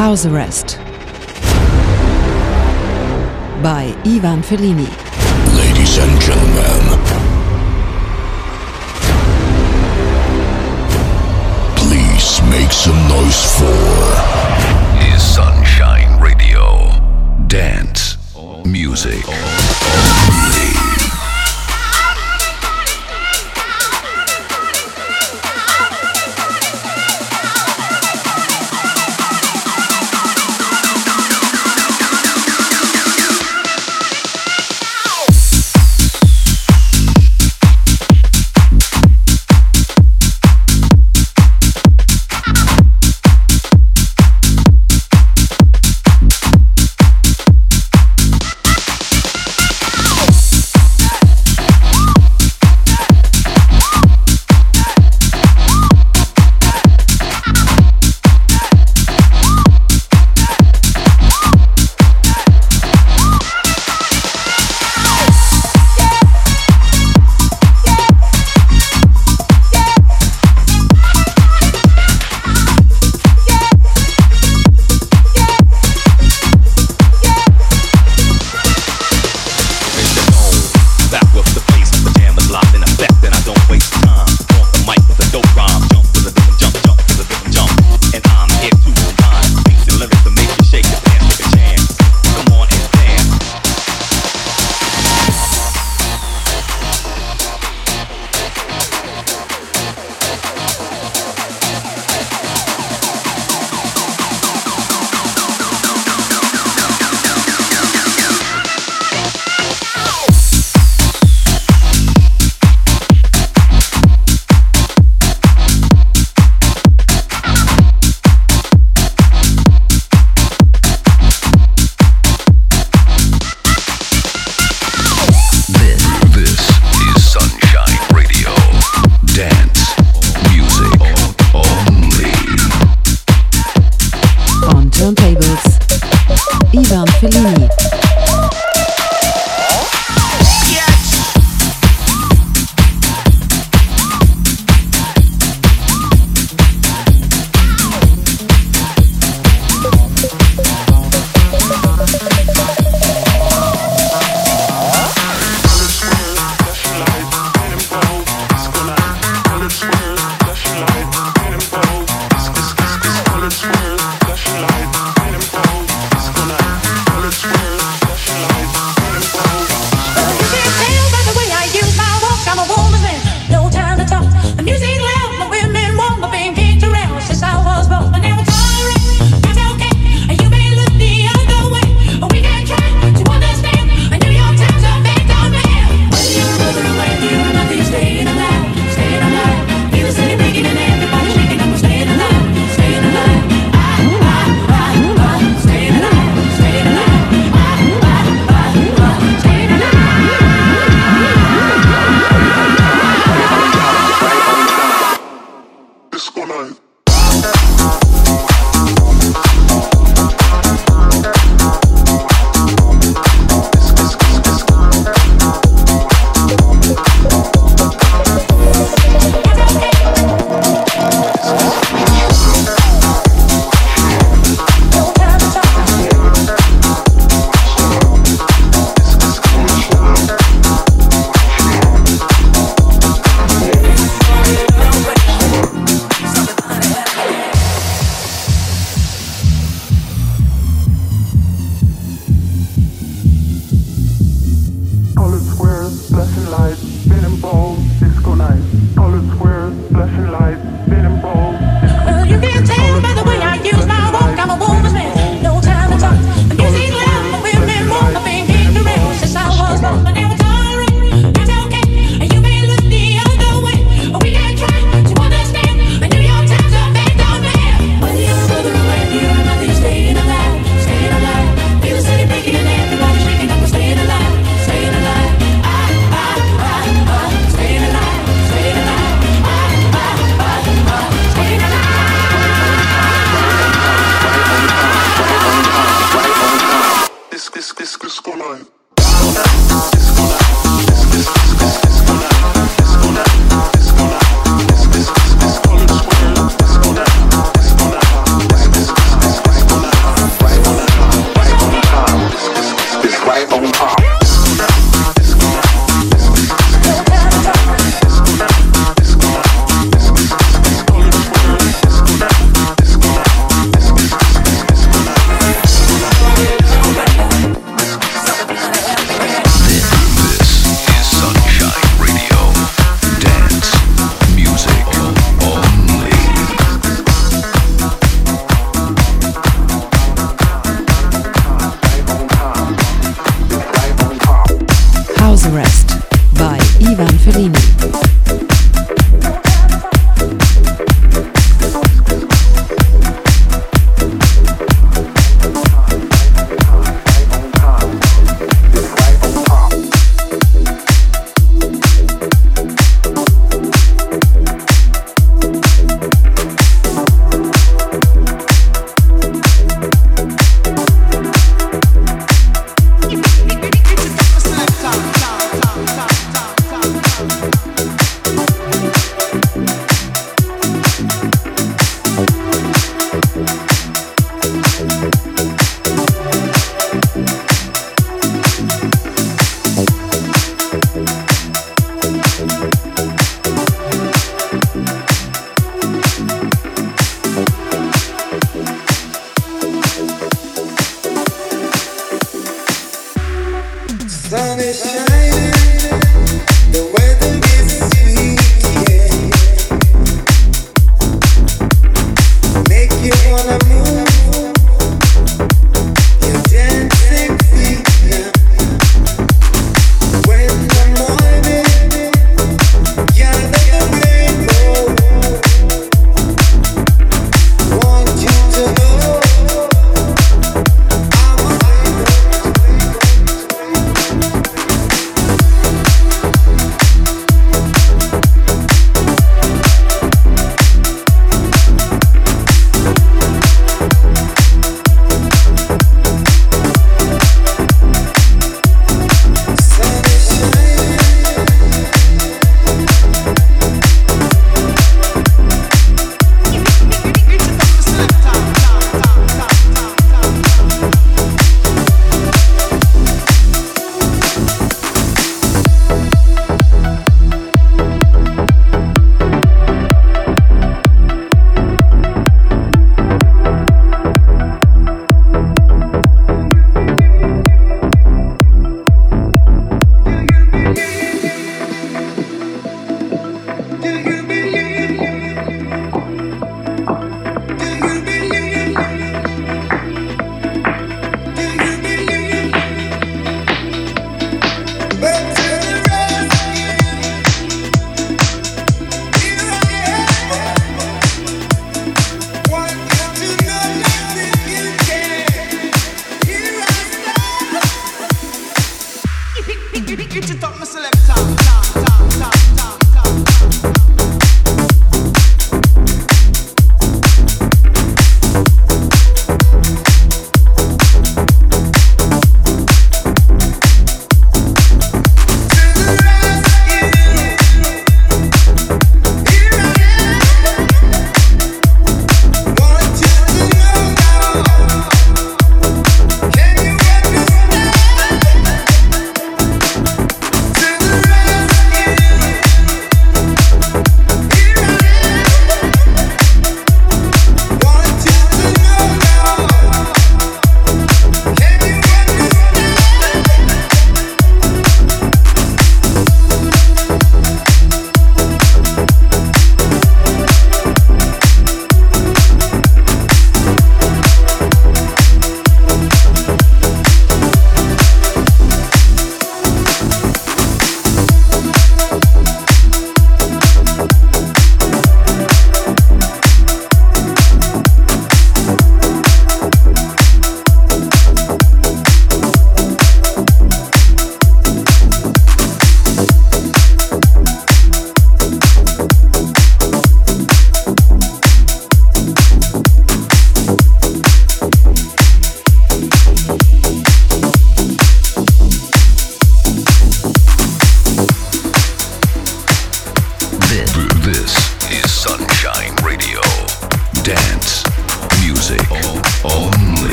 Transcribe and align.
House 0.00 0.24
Arrest 0.24 0.78
by 3.62 3.94
Ivan 4.06 4.40
Fellini. 4.40 4.88
Ladies 5.58 5.98
and 5.98 6.18
gentlemen, 6.22 6.82
please 11.76 12.40
make 12.48 12.72
some 12.72 12.96
noise 13.08 13.58
for 13.58 13.76
is 15.14 15.22
Sunshine 15.22 16.18
Radio. 16.18 16.88
Dance 17.46 18.16
music. 18.64 19.26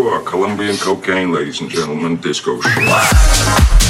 100% 0.00 0.26
Colombian 0.26 0.76
cocaine, 0.76 1.32
ladies 1.32 1.60
and 1.60 1.70
gentlemen, 1.70 2.16
disco 2.16 2.60
shit. 2.60 3.83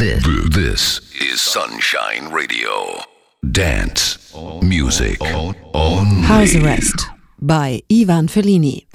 This, 0.00 0.48
this 0.48 1.14
is 1.20 1.42
Sunshine 1.42 2.32
Radio. 2.32 3.02
Dance 3.52 4.34
music 4.62 5.20
only. 5.22 6.22
House 6.22 6.54
Arrest 6.54 7.06
by 7.38 7.82
Ivan 7.92 8.26
Fellini. 8.26 8.86